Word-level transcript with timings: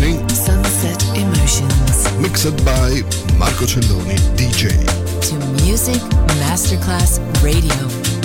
listening 0.00 0.28
Sunset 0.30 1.02
Emotions 1.16 2.18
mixed 2.18 2.64
by 2.64 3.02
Marco 3.38 3.66
Celloni, 3.66 4.16
DJ. 4.36 4.70
to 5.28 5.64
Music 5.64 6.00
Masterclass 6.40 7.18
Radio. 7.42 8.19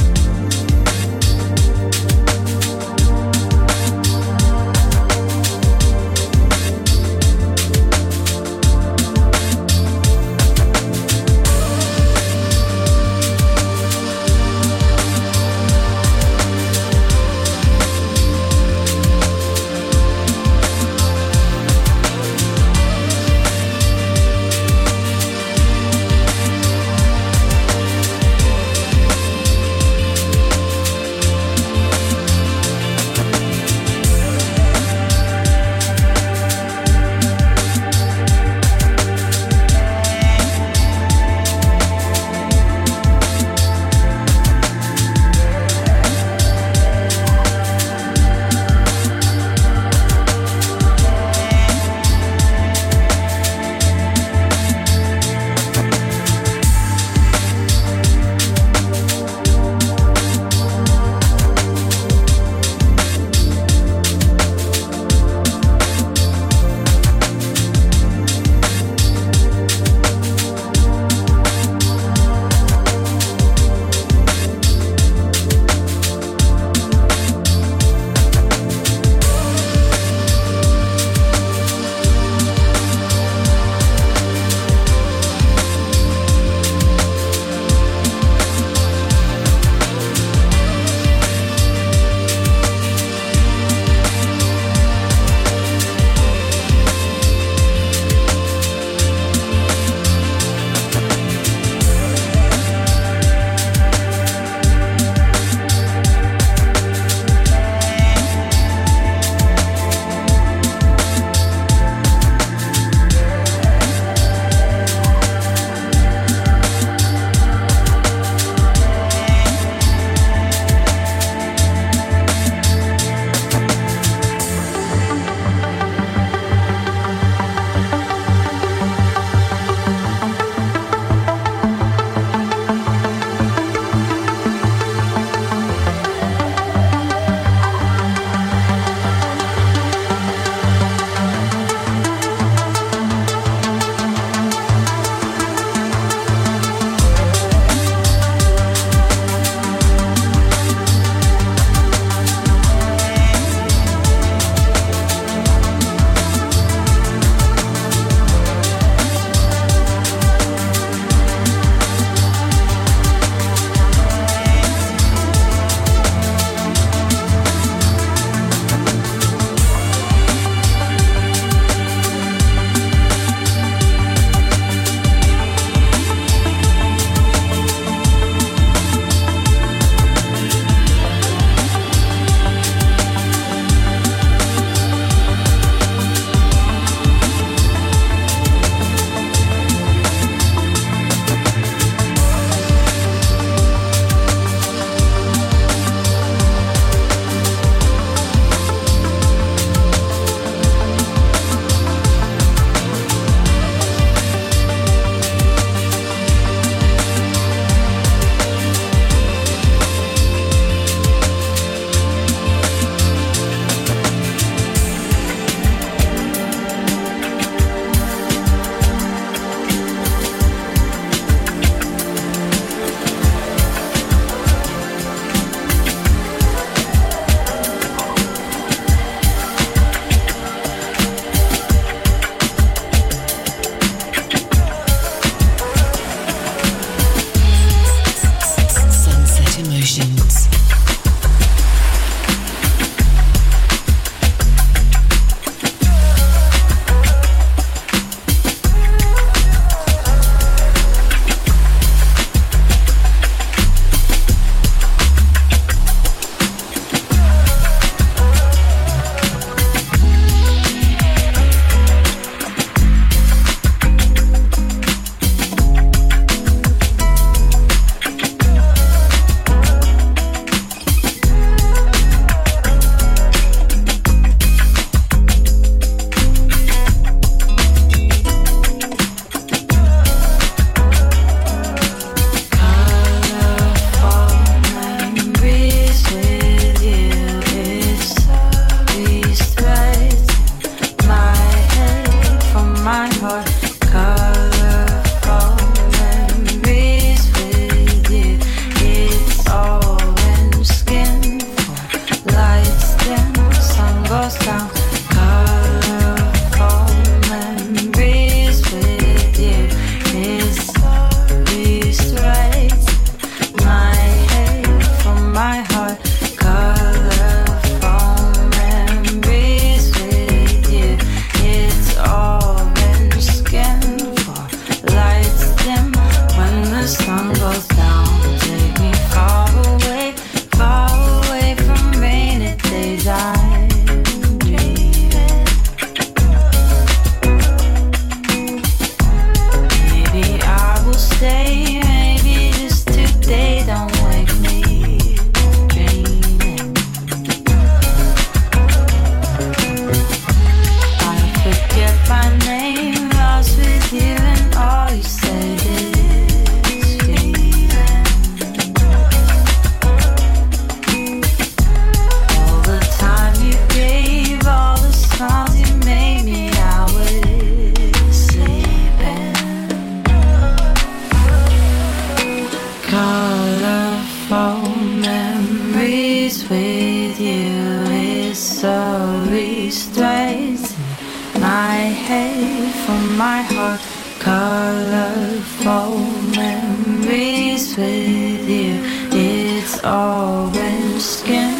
My 383.25 383.41
heart, 383.41 383.81
colorful 384.19 385.97
memories 386.37 387.75
with 387.75 388.47
you. 388.57 388.73
It's 389.11 389.73
orange 389.83 391.01
skin, 391.01 391.57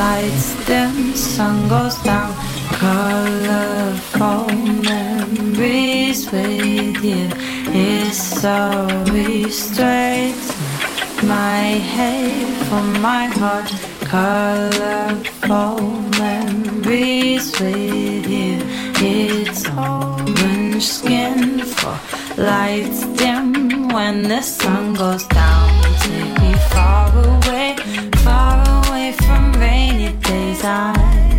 lights 0.00 0.48
dim, 0.66 1.14
sun 1.14 1.68
goes 1.68 1.96
down. 2.02 2.32
Colorful 2.82 4.46
memories 4.90 6.20
with 6.32 7.04
you 7.10 7.28
It's 7.84 8.18
so 8.42 8.58
straight. 9.50 10.42
my 11.22 11.64
head 11.94 12.48
from 12.66 12.86
my 13.00 13.26
heart 13.38 13.70
colorful 14.14 15.78
memories 16.18 17.46
with 17.60 18.26
you 18.36 18.89
it's 19.02 19.66
orange 19.70 20.84
skin 20.84 21.60
for 21.64 21.98
lights 22.36 23.06
dim 23.16 23.88
when 23.88 24.22
the 24.22 24.42
sun 24.42 24.94
goes 24.94 25.24
down 25.26 25.68
take 26.00 26.38
me 26.40 26.52
far 26.70 27.08
away 27.16 27.76
far 28.16 28.58
away 28.84 29.12
from 29.12 29.52
rainy 29.54 30.12
days. 30.18 30.64
I'm 30.64 31.29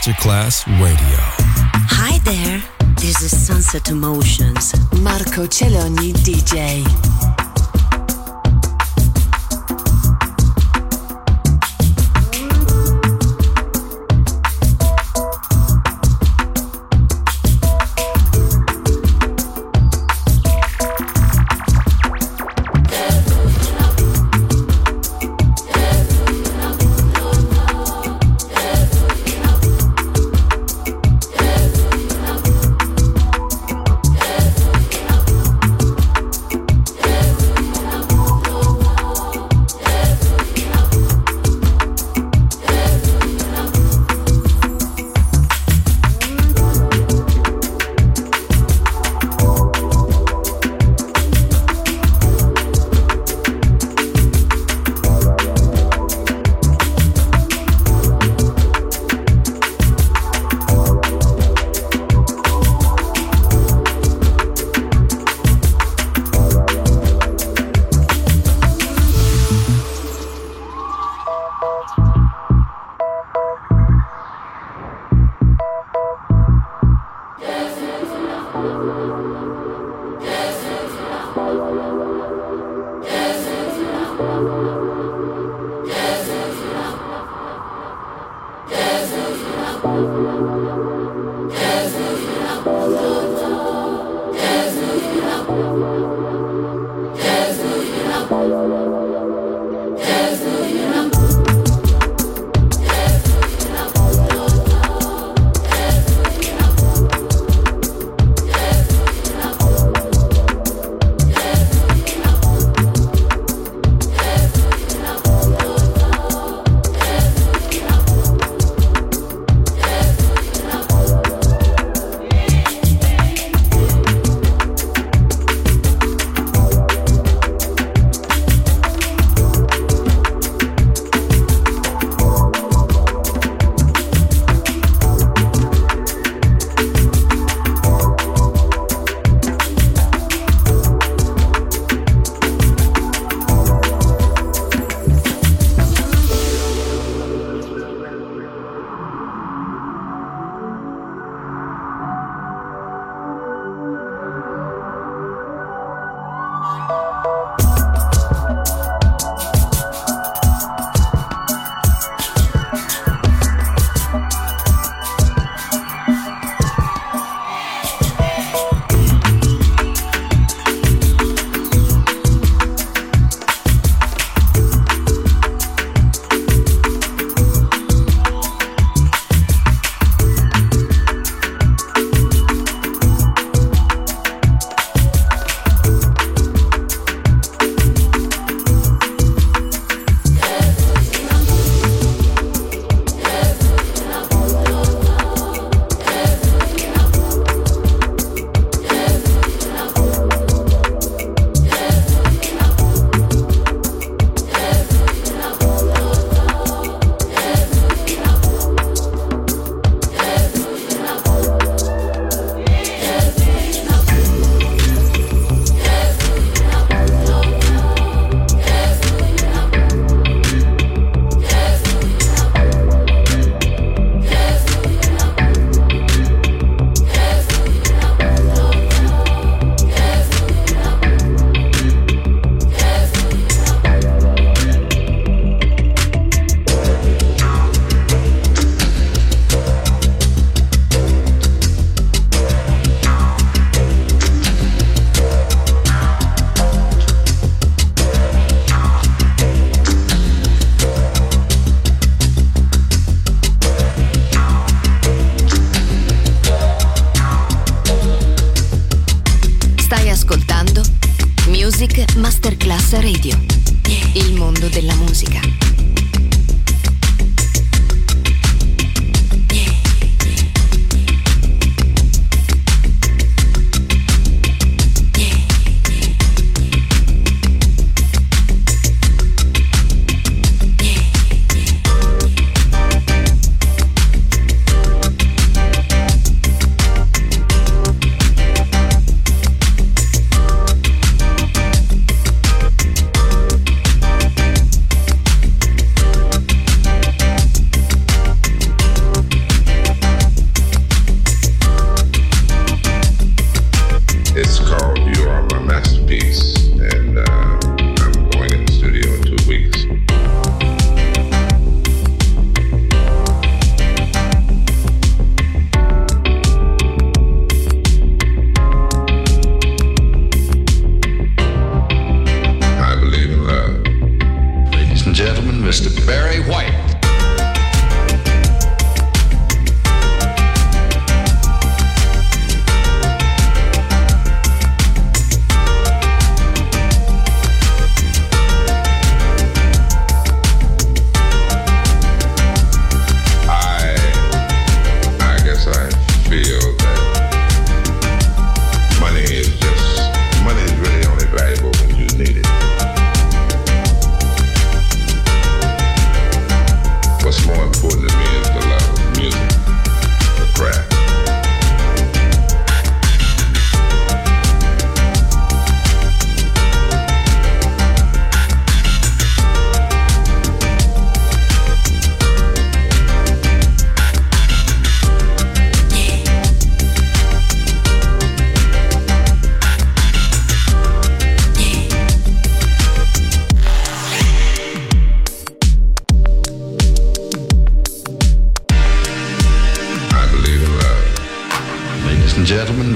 Masterclass 0.00 0.64
Radio. 0.80 1.18
Hi 1.90 2.18
there, 2.24 2.62
this 2.96 3.20
is 3.20 3.46
Sunset 3.46 3.90
Emotions. 3.90 4.72
Marco 5.02 5.46
Celloni 5.46 6.14
DJ. 6.14 7.09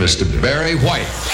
Mr. 0.05 0.27
Barry 0.43 0.75
White. 0.75 1.34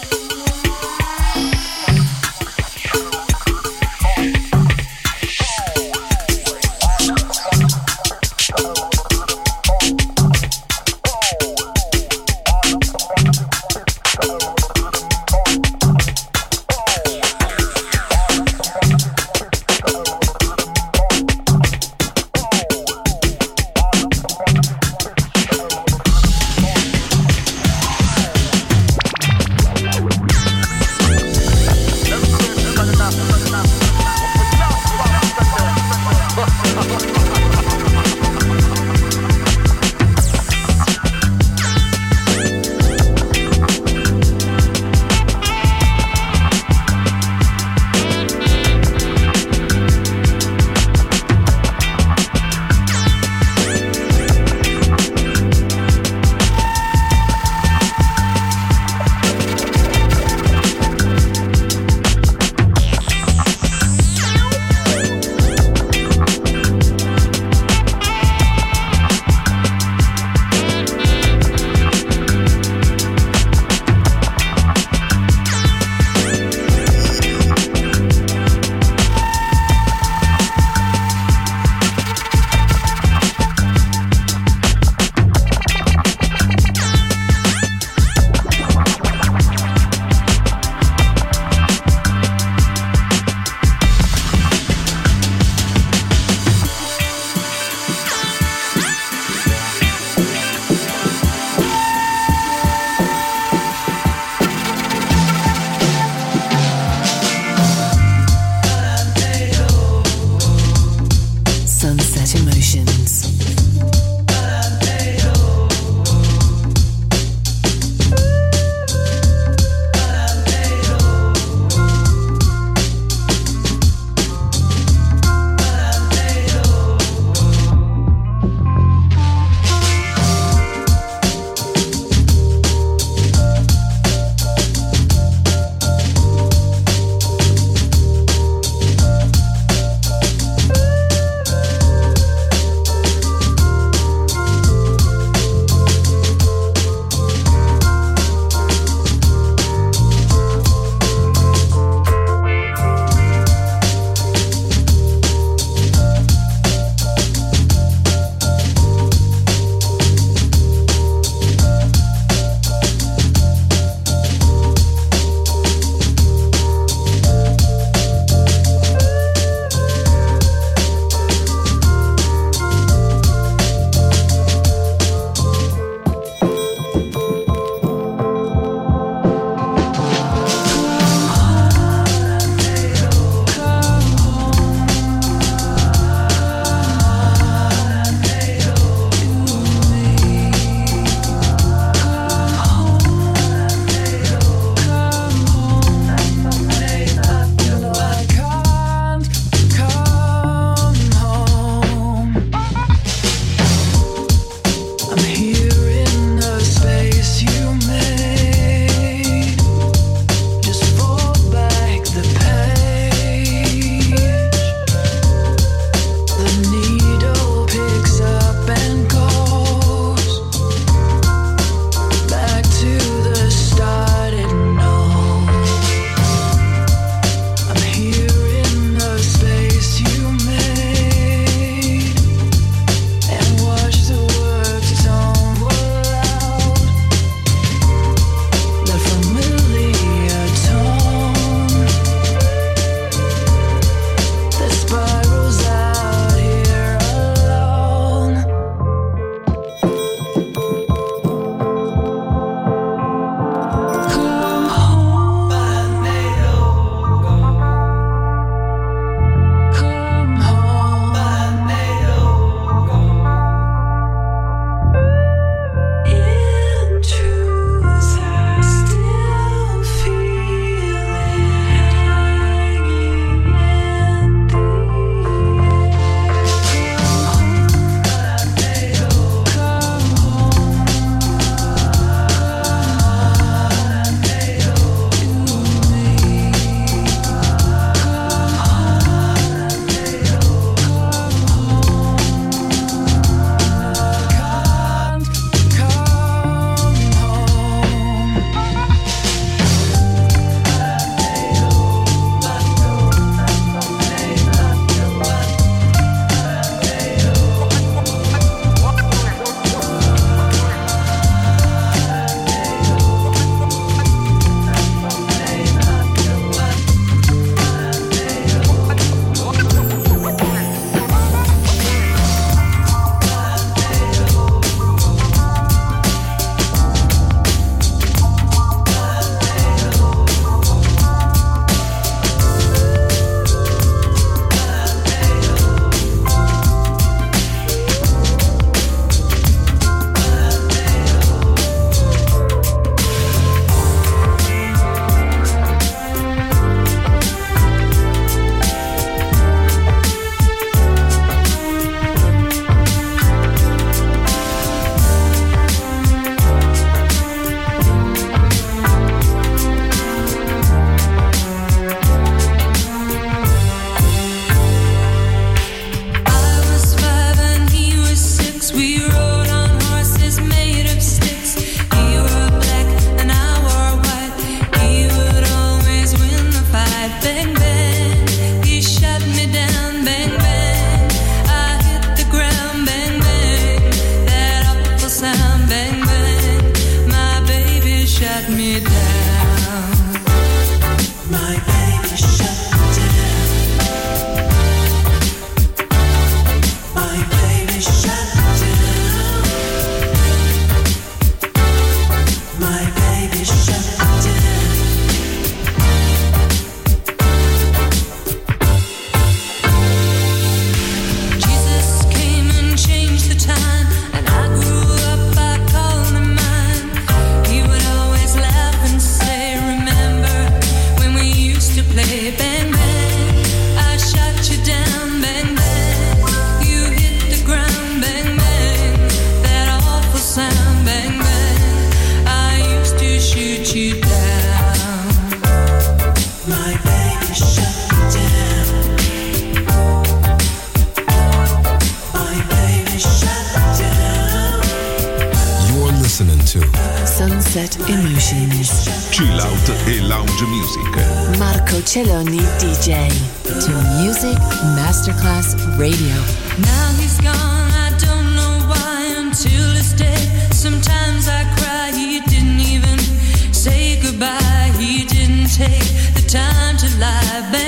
Take 465.61 466.13
the 466.17 466.23
time 466.27 466.75
to 466.77 466.87
lie. 466.97 467.49
Bang, 467.51 467.60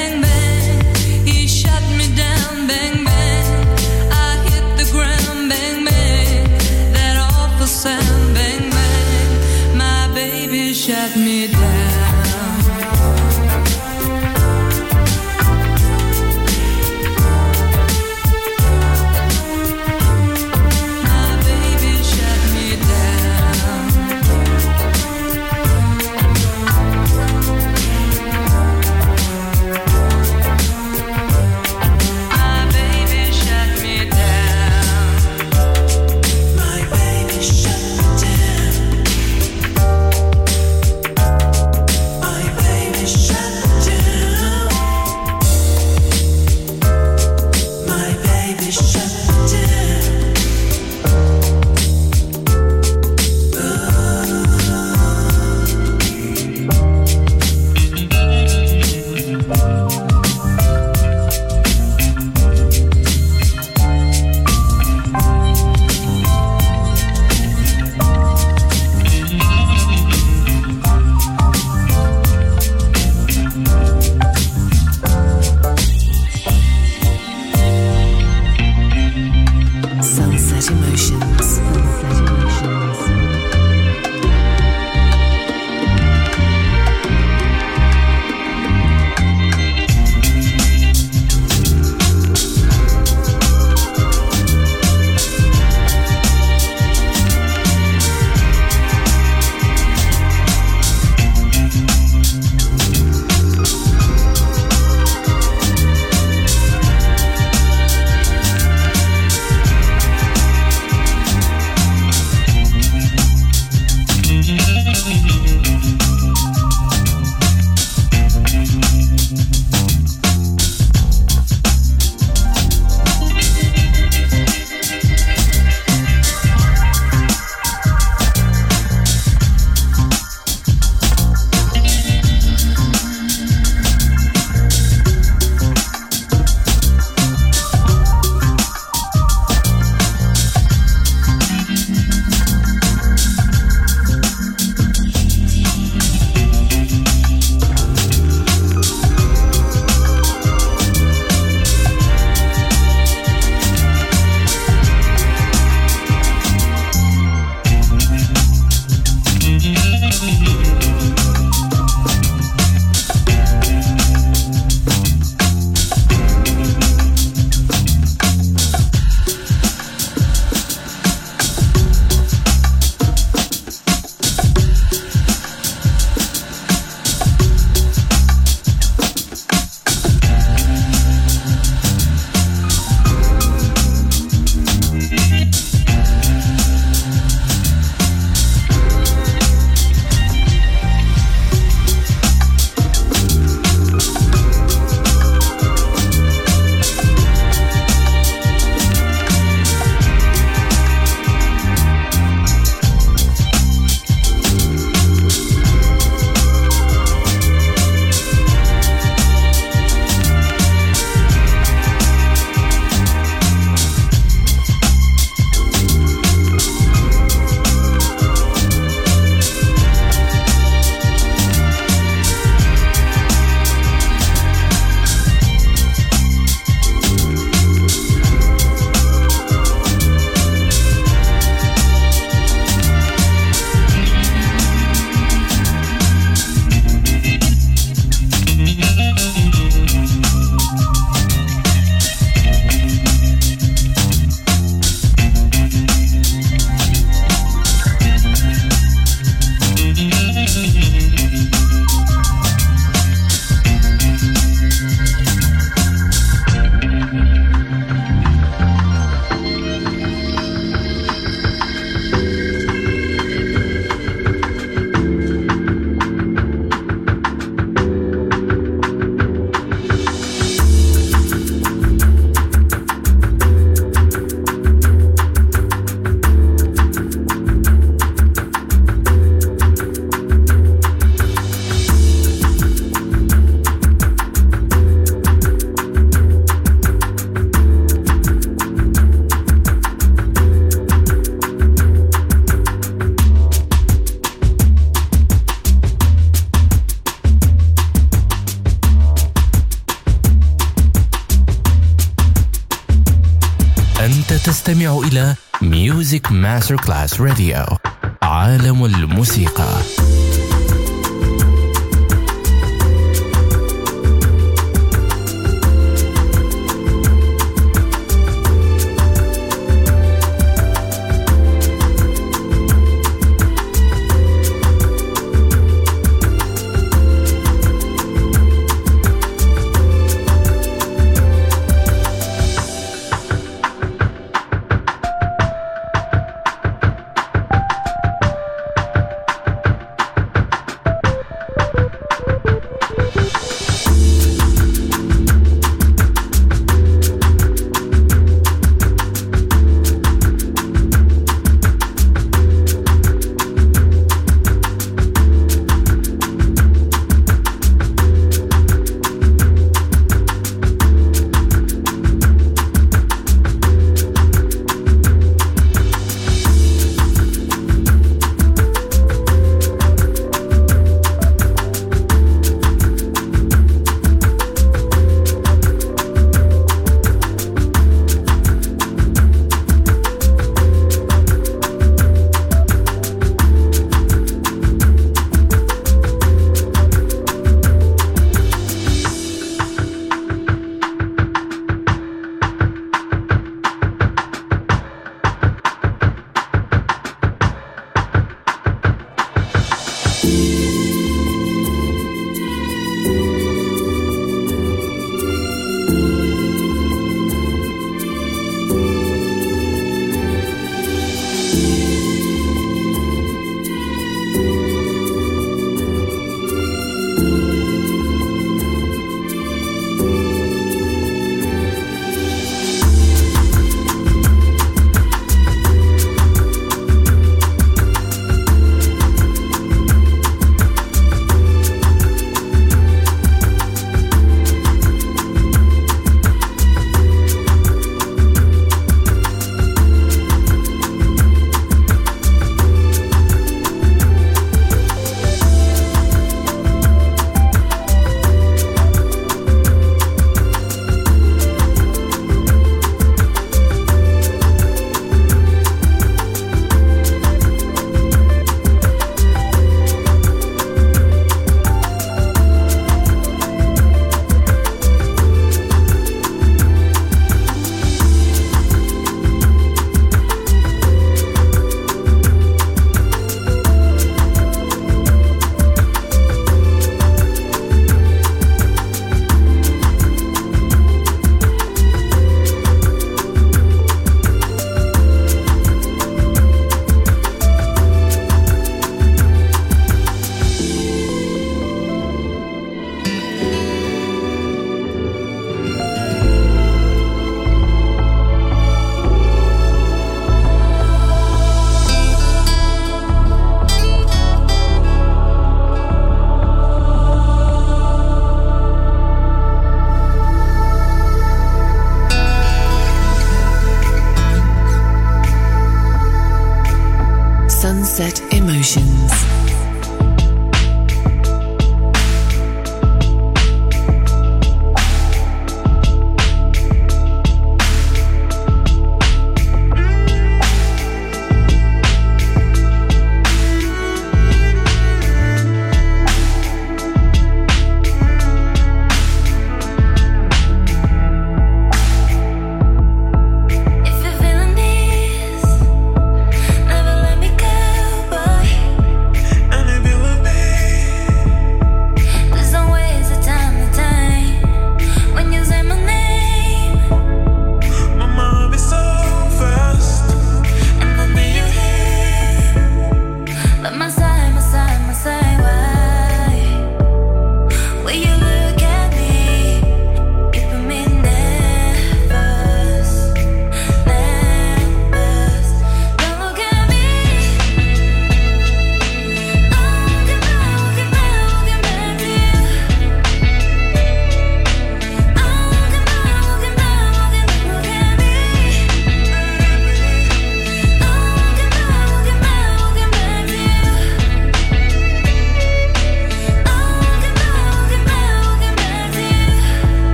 Masterclass 306.54 307.20
Radio 307.20 307.78
عالم 308.22 308.86
الموسيقى 308.86 309.70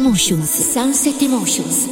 Emotions. 0.00 0.48
Sunset 0.48 1.20
Emotions. 1.20 1.86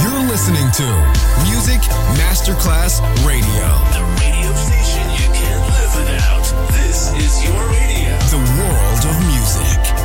You're 0.00 0.22
listening 0.30 0.70
to 0.78 0.86
Music 1.42 1.80
Masterclass 2.14 3.00
Radio. 3.26 3.66
The 3.90 4.04
radio 4.22 4.54
station 4.54 5.10
you 5.18 5.26
can't 5.34 5.64
live 5.74 5.92
without. 5.96 6.46
This 6.70 7.10
is 7.18 7.42
your 7.42 7.60
radio. 7.74 8.16
The 8.30 8.42
world 8.62 9.02
of 9.10 9.16
music. 9.26 10.03